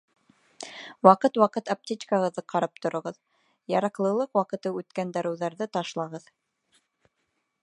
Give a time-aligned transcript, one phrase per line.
[1.07, 3.21] Ваҡыт-ваҡыт аптечкағыҙҙы ҡарап тороғоҙ,
[3.77, 6.31] яраҡлылыҡ ваҡыты үткән дарыуҙарҙы ташлағыҙ!